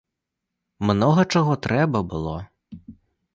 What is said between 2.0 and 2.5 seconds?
было!